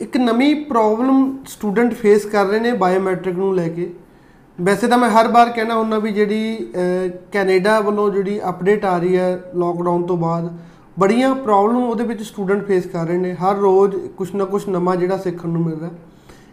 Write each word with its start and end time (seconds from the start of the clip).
ਇੱਕ 0.00 0.16
ਨਵੀਂ 0.16 0.54
problem 0.64 1.36
student 1.46 1.94
face 1.94 2.24
ਕਰ 2.24 2.46
ਰਹੇ 2.46 2.60
ਨੇ 2.60 2.72
ਬਾਇਓਮੈਟ੍ਰਿਕ 2.72 3.36
ਨੂੰ 3.36 3.54
ਲੈ 3.56 3.68
ਕੇ। 3.68 3.92
ਵੈਸੇ 4.58 4.88
ਤਾਂ 4.88 4.98
ਮੈਂ 4.98 5.08
ਹਰ 5.10 5.28
ਵਾਰ 5.28 5.50
ਕਹਿਣਾ 5.50 5.74
ਹੁੰਦਾ 5.74 5.98
ਵੀ 5.98 6.12
ਜਿਹੜੀ 6.12 6.56
ਅਹ, 6.56 7.08
ਕੈਨੇਡਾ 7.32 7.78
ਵੱਲੋਂ 7.80 8.10
ਜਿਹੜੀ 8.10 8.40
ਅਪਡੇਟ 8.48 8.84
ਆ 8.84 8.96
ਰਹੀ 8.98 9.16
ਹੈ 9.16 9.38
ਲੋਕਡਾਊਨ 9.56 10.02
ਤੋਂ 10.02 10.16
ਬਾਅਦ 10.16 10.56
ਬੜੀਆਂ 10.98 11.34
ਪ੍ਰੋਬਲਮ 11.34 11.76
ਉਹਦੇ 11.76 12.04
ਵਿੱਚ 12.04 12.22
ਸਟੂਡੈਂਟ 12.22 12.66
ਫੇਸ 12.66 12.86
ਕਰ 12.86 13.06
ਰਹੇ 13.06 13.16
ਨੇ। 13.18 13.32
ਹਰ 13.34 13.56
ਰੋਜ਼ 13.56 13.96
ਕੁਛ 14.16 14.34
ਨਾ 14.34 14.44
ਕੁਛ 14.44 14.68
ਨਵਾਂ 14.68 14.96
ਜਿਹੜਾ 14.96 15.16
ਸਿੱਖਣ 15.16 15.48
ਨੂੰ 15.48 15.62
ਮਿਲ 15.62 15.78
ਰਿਹਾ 15.78 15.90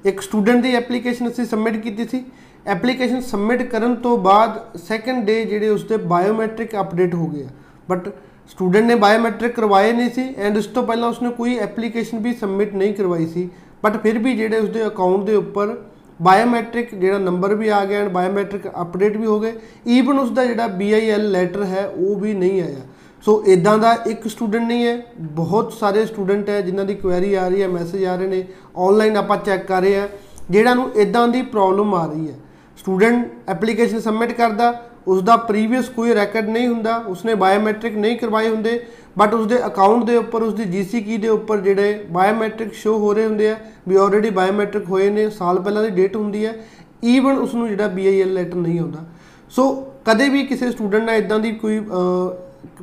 ਇੱਕ 0.06 0.22
ਸਟੂਡੈਂਟ 0.22 0.62
ਦੀ 0.64 0.74
ਐਪਲੀਕੇਸ਼ਨ 0.76 1.28
ਅਸੀਂ 1.28 1.46
ਸਬਮਿਟ 1.46 1.78
ਕੀਤੀ 1.78 2.06
ਸੀ। 2.08 2.24
ਐਪਲੀਕੇਸ਼ਨ 2.68 3.22
ਸਬਮਿਟ 3.22 3.62
ਕਰਨ 3.64 3.96
ਤੋਂ 3.96 4.18
ਬਾਅਦ 4.18 4.78
ਸੈਕੰਡ 4.78 5.26
ਡੇ 5.26 5.44
ਜਿਹੜੇ 5.46 5.70
ਉਸਦੇ 5.70 5.98
ਬਾਇਓਮੈਟ੍ਰਿਕ 5.98 6.76
ਅਪਡੇਟ 6.80 7.16
ਹੋ 7.16 7.28
ਗਿਆ 7.28 7.48
ਬਟ 7.90 8.10
ਸਟੂਡੈਂਟ 8.50 8.86
ਨੇ 8.86 8.96
ਬਾਇਓਮੈਟ੍ਰਿਕ 8.96 9.54
ਕਰਵਾਏ 9.56 9.92
ਨਹੀਂ 9.92 10.10
ਸੀ 10.10 10.34
ਐਂਡ 10.38 10.58
ਉਸ 10.58 10.66
ਤੋਂ 10.66 10.84
ਪਹਿਲਾਂ 10.84 11.10
ਉਸਨੇ 11.10 11.30
ਕੋਈ 11.30 11.58
ਐਪਲੀਕੇਸ਼ਨ 11.58 12.20
ਵੀ 12.20 12.34
ਸਬਮਿਟ 12.34 12.74
ਨਹੀਂ 12.76 12.94
ਕਰਵਾਈ 12.94 13.26
ਸੀ 13.26 13.50
ਬਟ 13.84 13.98
ਫਿਰ 13.98 14.18
ਵੀ 14.18 14.36
ਜਿਹੜੇ 14.36 14.58
ਉਸਦੇ 14.58 14.86
ਅਕਾਊਂਟ 14.88 15.24
ਦੇ 15.24 15.36
ਉੱਪਰ 15.36 15.76
ਬਾਇਓਮੈਟ੍ਰਿਕ 16.22 16.94
ਜਿਹੜਾ 16.96 17.18
ਨੰਬਰ 17.18 17.56
ਵੀ 17.56 17.70
ਆ 17.70 17.84
ਗਿਆ 17.86 18.00
ਐਂਡ 18.00 18.10
ਬਾਇਓਮੈਟ੍ਰਿਕ 18.10 18.68
ਅਪਡੇਟ 18.82 19.18
ਵੀ 19.18 19.26
ਹੋ 19.26 19.40
ਗਏ 19.40 19.54
ਈਵਨ 19.88 20.20
ਉਸਦਾ 20.20 20.46
ਜਿਹੜਾ 20.46 20.68
BIL 20.82 21.24
ਲੈਟਰ 21.32 21.64
ਹੈ 21.64 21.86
ਉਹ 21.88 22.16
ਵੀ 22.16 22.34
ਨਹੀਂ 22.34 22.62
ਆਇਆ। 22.62 22.82
ਸੋ 23.24 23.44
ਇਦਾਂ 23.48 23.78
ਦਾ 23.78 23.94
ਇੱਕ 24.08 24.28
ਸਟੂਡੈਂਟ 24.28 24.68
ਨਹੀਂ 24.68 24.86
ਹੈ, 24.86 24.98
ਬਹੁਤ 25.20 25.74
ਸਾਰੇ 25.74 26.06
ਸਟੂਡੈਂਟ 26.06 26.50
ਹੈ 26.50 26.60
ਜਿਨ੍ਹਾਂ 26.62 26.86
ਦੀ 26.86 26.96
ਕੁਐਰੀ 26.96 27.34
ਆ 27.34 27.48
ਰਹੀ 27.48 27.62
ਹੈ 27.62 27.68
ਮੈਸੇਜ 27.68 28.06
ਆ 28.06 28.16
ਰਹੇ 28.16 28.28
ਨੇ 28.28 28.44
ਆਨਲਾਈਨ 28.78 29.18
ਆਪਾਂ 29.18 29.38
ਚੈੱਕ 29.38 29.66
ਕਰ 29.68 29.82
ਰਹੇ 29.82 30.00
ਆ 30.00 30.08
ਜਿਹੜਾ 30.50 30.74
ਨੂੰ 30.74 30.90
ਇਦਾਂ 30.96 31.28
ਦੀ 31.28 31.42
ਪ੍ਰੋਬਲਮ 31.42 31.94
ਆ 31.96 32.06
ਰਹੀ 32.06 32.28
ਹੈ। 32.28 32.34
ਸਟੂਡੈਂਟ 32.78 33.28
ਐਪਲੀਕੇਸ਼ਨ 33.50 34.00
ਸਬਮਿਟ 34.00 34.32
ਕਰਦਾ 34.32 34.72
ਉਸ 35.08 35.22
ਦਾ 35.22 35.38
ਪ੍ਰੀਵੀਅਸ 35.38 35.90
ਕੋਈ 35.90 36.16
ਰੈਕੋਰਡ 36.16 36.50
ਨਹੀਂ 36.50 36.68
ਹੁੰਦਾ 36.68 36.96
ਉਸਨੇ 37.08 37.36
ਬਾਇਓਮੈਟ੍ਰਿਕ 37.36 37.96
ਨਹੀਂ 37.96 38.18
ਕਰਵਾਏ 38.18 38.50
ਹੁੰਦੇ 38.50 38.86
ਬਟ 39.18 39.34
ਉਸਦੇ 39.34 39.66
ਅਕਾਊਂਟ 39.66 40.04
ਦੇ 40.04 40.16
ਉੱਪਰ 40.16 40.42
ਉਸਦੀ 40.42 40.64
ਜੀਸੀ 40.64 41.02
ਕੀ 41.02 41.18
ਦੇ 41.18 41.28
ਉੱਪਰ 41.28 41.58
ਜਿਹੜੇ 41.58 42.06
ਬਾਇਓਮੈਟ੍ਰਿਕ 42.12 42.74
ਸ਼ੋ 42.74 42.98
ਹੋ 42.98 43.14
ਰਹੇ 43.14 43.26
ਹੁੰਦੇ 43.26 43.50
ਆ 43.50 43.56
ਵੀ 43.88 43.96
ਆਲਰੇਡੀ 43.96 44.30
ਬਾਇਓਮੈਟ੍ਰਿਕ 44.30 44.90
ਹੋਏ 44.90 45.10
ਨੇ 45.10 45.30
ਸਾਲ 45.30 45.60
ਪਹਿਲਾਂ 45.60 45.84
ਦੀ 45.84 45.90
ਡੇਟ 45.90 46.16
ਹੁੰਦੀ 46.16 46.46
ਹੈ 46.46 46.54
ਈਵਨ 47.04 47.38
ਉਸ 47.38 47.56
ਨੂੰ 47.56 47.70
ਜਿਹੜਾ 47.70 47.86
BIL 47.86 48.28
ਲੈਟਰ 48.28 48.56
ਨਹੀਂ 48.56 48.80
ਆਉਂਦਾ। 48.80 49.00
ਸੋ 49.50 49.88
ਕਦੇ 50.06 50.30
ਵੀ 50.30 50.46
ਕਿਸੇ 50.46 50.72
ਸਟੂਡੈਂਟ 50.72 51.04
ਨਾਲ 51.04 51.16
ਇਦਾਂ 51.16 51.40
ਦੀ 51.40 51.52
ਕੋਈ 51.52 51.80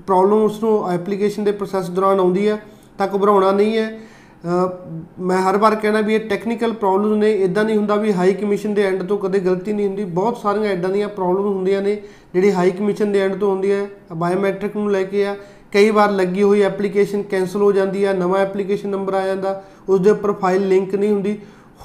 ਪ੍ਰੋਬਲਮ 0.06 0.42
ਉਸ 0.42 0.62
ਨੂੰ 0.62 0.90
ਐਪਲੀਕੇਸ਼ਨ 0.90 1.44
ਦੇ 1.44 1.52
ਪ੍ਰੋਸੈਸ 1.52 1.90
ਦੌਰਾਨ 1.90 2.20
ਆਉਂਦੀ 2.20 2.48
ਹੈ 2.48 2.62
ਤਾਂ 2.98 3.08
ਘਬਰਾਉਣਾ 3.08 3.52
ਨਹੀਂ 3.52 3.78
ਹੈ। 3.78 3.88
ਅ, 3.88 4.00
ਮੈਂ 4.44 5.40
ਹਰ 5.42 5.56
ਵਾਰ 5.56 5.74
ਕਹਿਣਾ 5.74 6.00
ਵੀ 6.00 6.14
ਇਹ 6.14 6.20
ਟੈਕਨੀਕਲ 6.20 6.72
ਪ੍ਰੋਬਲਮ 6.72 7.14
ਨੇ 7.14 7.32
ਇਦਾਂ 7.34 7.64
ਨਹੀਂ 7.64 7.76
ਹੁੰਦਾ 7.76 7.94
ਵੀ 7.94 8.12
ਹਾਈ 8.12 8.34
ਕਮਿਸ਼ਨ 8.34 8.74
ਦੇ 8.74 8.82
ਐਂਡ 8.82 9.02
ਤੋਂ 9.02 9.18
ਕਦੇ 9.18 9.38
ਗਲਤੀ 9.40 9.72
ਨਹੀਂ 9.72 9.86
ਹੁੰਦੀ। 9.86 10.04
ਬਹੁਤ 10.04 10.36
ਸਾਰੀਆਂ 10.36 10.72
ਇਦਾਂ 10.72 10.90
ਦੀਆਂ 10.90 11.08
ਪ੍ਰੋਬਲਮ 11.08 11.46
ਹੁੰਦੀਆਂ 11.46 11.82
ਨੇ, 11.82 11.96
ਜਿਹੜੀ 12.34 12.52
ਹਾਈ 12.52 12.70
ਕਮਿਸ਼ਨ 12.70 13.12
ਦੇ 13.12 13.20
ਐਂਡ 13.20 13.34
ਤੋਂ 13.34 13.50
ਹੁੰਦੀ 13.50 13.72
ਹੈ। 13.72 13.86
ਬਾਇਓਮੈਟ੍ਰਿਕ 14.14 14.76
ਨੂੰ 14.76 14.90
ਲੈ 14.92 15.02
ਕੇ 15.02 15.26
ਆ, 15.26 15.36
ਕਈ 15.72 15.90
ਵਾਰ 15.90 16.10
ਲੱਗੀ 16.10 16.42
ਹੋਈ 16.42 16.62
ਐਪਲੀਕੇਸ਼ਨ 16.62 17.22
ਕੈਨਸਲ 17.22 17.62
ਹੋ 17.62 17.70
ਜਾਂਦੀ 17.72 18.04
ਹੈ, 18.04 18.12
ਨਵਾਂ 18.14 18.40
ਐਪਲੀਕੇਸ਼ਨ 18.40 18.88
ਨੰਬਰ 18.88 19.14
ਆ 19.14 19.26
ਜਾਂਦਾ 19.26 19.62
ਉਸ 19.88 20.00
ਦੇ 20.00 20.10
ਉੱਪਰ 20.10 20.32
ਫਾਈਲ 20.32 20.66
ਲਿੰਕ 20.68 20.94
ਨਹੀਂ 20.94 21.10
ਹੁੰਦੀ। 21.10 21.36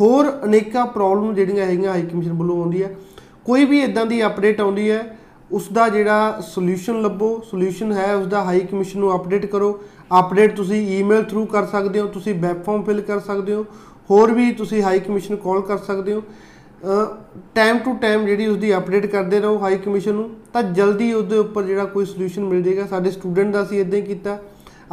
ਹੋਰ 0.02 0.32
ਅਨੇਕਾਂ 0.46 0.86
ਪ੍ਰੋਬਲਮ 0.86 1.34
ਜਿਹੜੀਆਂ 1.34 1.66
ਹੈਗੀਆਂ 1.66 1.92
ਹਾਈ 1.92 2.02
ਕਮਿਸ਼ਨ 2.02 2.34
ਵੱਲੋਂ 2.34 2.62
ਆਉਂਦੀ 2.62 2.84
ਹੈ 2.84 2.96
ਕੋਈ 3.46 3.66
ਵੀ 3.66 3.80
ਇਦਾਂ 3.80 4.06
ਦੀ 4.06 4.26
ਅਪਡੇਟ 4.26 4.62
ਆਉਂਦੀ 4.62 4.90
ਹੈ 4.92 5.18
ਉਸ 5.52 5.68
ਦਾ 5.74 5.88
ਜਿਹੜਾ 5.90 6.42
ਸੋਲੂਸ਼ਨ 6.44 7.02
ਲੱਭੋ 7.02 7.28
ਸੋਲੂਸ਼ਨ 7.50 7.92
ਹੈ 7.94 8.14
ਉਸ 8.16 8.26
ਦਾ 8.28 8.44
ਹਾਈ 8.44 8.60
ਕਮਿਸ਼ਨ 8.62 9.00
ਨੂੰ 9.00 9.16
ਅਪਡੇਟ 9.16 9.46
ਕਰੋ। 9.46 9.80
ਅਪਡੇਟ 10.20 10.56
ਤੁਸੀਂ 10.56 10.82
ਈਮੇਲ 10.98 11.24
ਥਰੂ 11.24 11.46
ਕਰ 11.46 11.66
ਸਕਦੇ 11.66 12.00
ਹੋ, 12.00 12.08
ਤੁਸੀਂ 12.08 12.34
ਵੈਬ 12.36 12.64
ਫਾਰਮ 12.64 12.84
ਫਿਲ 12.84 13.02
ਕਰ 13.02 13.20
ਸਕਦੇ 13.20 13.54
ਹੋ, 13.54 13.66
ਹੋਰ 14.10 14.32
ਵੀ 14.32 14.52
ਤੁਸੀਂ 14.54 14.82
ਹਾਈ 14.84 15.00
ਕਮਿਸ਼ਨ 15.00 15.36
ਕਾਲ 15.36 15.62
ਕਰ 15.62 15.78
ਸਕਦੇ 15.78 16.14
ਹੋ। 16.14 16.22
ਟਾਈਮ 17.56 17.78
ਟੂ 17.78 17.94
ਟਾਈਮ 18.02 18.26
ਜਿਹੜੀ 18.26 18.48
ਉਸ 18.48 18.58
ਦੀ 18.58 18.76
ਅਪਡੇਟ 18.78 19.06
ਕਰਦੇ 19.06 19.40
ਰਹੋ 19.40 19.58
ਹਾਈ 19.60 19.78
ਕਮਿਸ਼ਨ 19.78 20.14
ਨੂੰ, 20.14 20.30
ਤਾਂ 20.54 20.64
ਜਲਦੀ 20.64 21.14
ਉਸ 21.14 21.26
ਦੇ 21.26 21.38
ਉੱਪਰ 21.38 21.64
ਜਿਹੜਾ 21.64 21.86
ਕੋਈ 21.86 22.06
ਸੋਲੂਸ਼ਨ 22.06 22.44
ਮਿਲ 22.44 22.62
ਜਾਏਗਾ। 22.64 22.86
ਸਾਡੇ 22.88 23.12
ਸਟੂਡੈਂਟ 23.12 23.54
ਦਾ 23.54 23.62
ਅਸੀਂ 23.64 23.80
ਇਦਾਂ 23.82 24.00
ਹੀ 24.00 24.06
ਕੀਤਾ। 24.06 24.38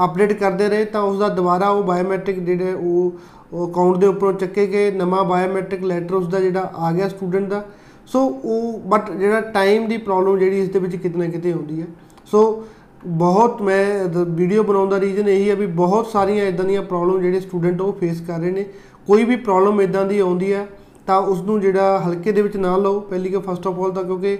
ਅਪਡੇਟ 0.04 0.32
ਕਰਦੇ 0.32 0.68
ਰਹੇ 0.68 0.84
ਤਾਂ 0.84 1.00
ਉਸ 1.02 1.18
ਦਾ 1.18 1.28
ਦੁਬਾਰਾ 1.28 1.68
ਉਹ 1.68 1.82
ਬਾਇਓਮੈਟ੍ਰਿਕ 1.82 2.38
ਜਿਹੜੇ 2.38 2.72
ਉਹ 2.72 3.64
ਅਕਾਊਂਟ 3.64 3.96
ਦੇ 3.96 4.06
ਉੱਪਰੋਂ 4.06 4.32
ਚੱਕੇ 4.32 4.66
ਗਏ। 4.66 4.90
ਨਵਾਂ 4.90 5.24
ਬਾਇਓਮੈਟ੍ਰਿਕ 5.24 5.82
ਲੈਟਰ 5.84 6.14
ਉਸ 6.14 6.26
ਦਾ 6.28 6.40
ਜਿਹੜਾ 6.40 6.70
ਆ 6.76 6.92
ਗਿਆ 6.92 7.08
ਸਟੂਡੈਂਟ 7.08 7.48
ਦਾ। 7.48 7.64
ਸੋ 8.08 8.24
ਉਹ 8.44 8.78
ਬਟ 8.86 9.10
ਜਿਹੜਾ 9.10 9.40
ਟਾਈਮ 9.40 9.86
ਦੀ 9.88 9.96
ਪ੍ਰੋਬਲਮ 9.96 10.38
ਜਿਹੜੀ 10.38 10.58
ਇਸ 10.58 10.68
ਦੇ 10.68 10.78
ਵਿੱਚ 10.78 10.96
ਕਿਤੇ 10.96 11.18
ਨਾ 11.18 11.26
ਕਿਤੇ 11.26 11.52
ਆਉਂਦੀ 11.52 11.80
ਹੈ। 11.80 11.86
ਸੋ 12.26 12.64
ਬਹੁਤ 13.06 13.62
ਮੈਂ 13.62 14.04
ਵੀਡੀਓ 14.26 14.62
ਬਣਾਉਣ 14.62 14.88
ਦਾ 14.88 15.00
ਰੀਜ਼ਨ 15.00 15.28
ਇਹੀ 15.28 15.48
ਹੈ 15.50 15.54
ਵੀ 15.54 15.66
ਬਹੁਤ 15.76 16.06
ਸਾਰੀਆਂ 16.06 16.46
ਇਦਾਂ 16.46 16.64
ਦੀਆਂ 16.64 16.82
ਪ੍ਰੋਬਲਮ 16.82 17.20
ਜਿਹੜੇ 17.22 17.40
ਸਟੂਡੈਂਟ 17.40 17.80
ਉਹ 17.80 17.92
ਫੇਸ 17.92 18.20
ਕਰ 18.20 18.38
ਰਹੇ 18.40 18.50
ਨੇ। 18.50 18.64
ਕੋਈ 19.06 19.24
ਵੀ 19.24 19.36
ਪ੍ਰੋਬਲਮ 19.38 19.80
ਇਦਾਂ 19.80 20.04
ਦੀ 20.06 20.18
ਆਉਂਦੀ 20.18 20.52
ਹੈ, 20.52 20.66
ਤਾਂ 21.06 21.20
ਉਸ 21.20 21.40
ਨੂੰ 21.42 21.60
ਜਿਹੜਾ 21.60 21.98
ਹਲਕੇ 22.00 22.32
ਦੇ 22.32 22.42
ਵਿੱਚ 22.42 22.56
ਨਾ 22.56 22.76
ਲਓ। 22.76 23.00
ਪਹਿਲੀ 23.00 23.30
ਕਿ 23.30 23.38
ਫਸਟ 23.38 23.66
ਆਫ 23.66 23.80
ਆਲ 23.80 23.90
ਤਾਂ 23.90 24.04
ਕਿਉਂਕਿ 24.04 24.38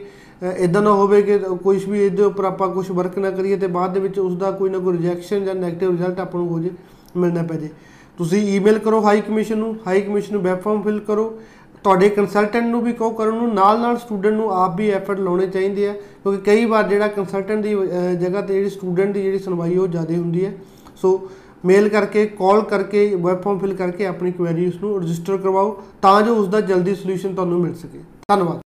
ਇਦਾਂ 0.58 0.82
ਨਾ 0.82 0.92
ਹੋਵੇ 0.92 1.22
ਕਿ 1.22 1.38
ਕੁਝ 1.38 1.84
ਵੀ 1.88 2.04
ਇਹਦੇ 2.04 2.22
ਉੱਪਰ 2.22 2.44
ਆਪਾਂ 2.44 2.68
ਕੁਝ 2.68 2.90
ਵਰਕ 2.90 3.18
ਨਾ 3.18 3.30
ਕਰੀਏ 3.30 3.56
ਤੇ 3.56 3.66
ਬਾਅਦ 3.68 3.92
ਦੇ 3.94 4.00
ਵਿੱਚ 4.00 4.18
ਉਸ 4.18 4.36
ਦਾ 4.36 4.50
ਕੋਈ 4.50 4.70
ਨਾ 4.70 4.78
ਕੋਈ 4.78 4.96
ਰਿਜੈਕਸ਼ਨ 4.96 5.44
ਜਾਂ 5.44 5.54
네ਗੇਟਿਵ 5.54 5.90
ਰਿਜ਼ਲਟ 5.90 6.20
ਆਪਾਂ 6.20 6.40
ਨੂੰ 6.40 6.48
ਹੋ 6.48 6.58
ਜੇ, 6.60 6.70
ਮਿਲਣਾ 7.16 7.42
ਪੈ 7.42 7.56
ਜੇ। 7.56 7.68
ਤੁਸੀਂ 8.18 8.40
ਈਮੇਲ 8.48 8.78
ਕਰੋ 8.78 9.00
ਹਾਈ 9.00 9.20
ਕਮਿਸ਼ਨ 9.20 9.58
ਨੂੰ। 9.58 9.74
ਹਾਈ 9.86 10.00
ਕਮਿਸ਼ਨ 10.00 10.34
ਨੂੰ 10.34 10.42
ਵੈਬ 10.42 10.60
ਫਾਰਮ 10.60 10.82
ਫਿਲ 10.82 10.98
ਕਰੋ। 11.00 11.32
ਤੁਹਾਡੇ 11.84 12.08
ਕੰਸਲਟੈਂਟ 12.08 12.66
ਨੂੰ 12.66 12.82
ਵੀ 12.82 12.92
ਕਹੋ 12.92 13.10
ਕਰਨ 13.10 13.34
ਨੂੰ 13.34 13.52
ਨਾਲ 13.54 13.80
ਨਾਲ 13.80 13.96
ਸਟੂਡੈਂਟ 13.96 14.34
ਨੂੰ 14.34 14.50
ਆਪ 14.54 14.76
ਵੀ 14.76 14.90
ਐਫਰਟ 14.90 15.20
ਲਾਉਣੇ 15.20 15.46
ਚਾਹੀਦੇ 15.46 15.88
ਆ 15.88 15.92
ਕਿਉਂਕਿ 15.92 16.40
ਕਈ 16.44 16.64
ਵਾਰ 16.64 16.88
ਜਿਹੜਾ 16.88 17.08
ਕੰਸਲਟੈਂਟ 17.08 17.62
ਦੀ 17.62 17.74
ਅਹ, 17.74 18.14
ਜਗ੍ਹਾ 18.14 18.40
ਤੇ 18.40 18.54
ਜਿਹੜੀ 18.54 18.70
ਸਟੂਡੈਂਟ 18.70 19.12
ਦੀ 19.14 19.22
ਜਿਹੜੀ 19.22 19.38
ਸੁਣਵਾਈ 19.38 19.76
ਉਹ 19.76 19.88
ਜ਼ਿਆਦਾ 19.88 20.14
ਹੁੰਦੀ 20.14 20.44
ਹੈ 20.44 20.52
ਸੋ 20.96 21.28
ਮੇਲ 21.66 21.88
ਕਰਕੇ 21.88 22.26
ਕਾਲ 22.38 22.60
ਕਰਕੇ 22.62 23.14
ਵੈਬ 23.14 23.40
ਫਾਰਮ 23.42 23.58
ਫਿਲ 23.58 23.74
ਕਰਕੇ 23.74 24.06
ਆਪਣੀ 24.06 24.32
ਕੁਐਰੀ 24.32 24.66
ਉਸ 24.66 24.82
ਨੂੰ 24.82 25.00
ਰਜਿਸਟਰ 25.02 25.36
ਕਰਵਾਓ 25.36 25.82
ਤਾਂ 26.02 26.20
ਜੋ 26.22 26.34
ਉਸ 26.34 26.48
ਦਾ 26.48 26.60
ਜਲਦੀ 26.60 26.94
ਸੋਲੂਸ਼ਨ 26.94 27.34
ਤੁਹਾਨੂੰ 27.34 27.60
ਮਿਲ 27.60 27.74
ਸਕੇ। 27.74 27.98
ਧੰਨਵਾਦ। 28.28 28.60